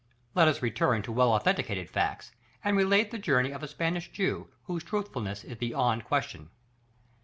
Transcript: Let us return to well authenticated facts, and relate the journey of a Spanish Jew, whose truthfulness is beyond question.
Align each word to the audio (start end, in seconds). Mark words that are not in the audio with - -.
Let 0.33 0.47
us 0.47 0.63
return 0.63 1.03
to 1.03 1.11
well 1.11 1.31
authenticated 1.31 1.87
facts, 1.87 2.31
and 2.63 2.75
relate 2.75 3.11
the 3.11 3.19
journey 3.19 3.51
of 3.51 3.61
a 3.61 3.67
Spanish 3.67 4.11
Jew, 4.11 4.47
whose 4.63 4.83
truthfulness 4.83 5.43
is 5.43 5.57
beyond 5.57 6.05
question. 6.05 6.49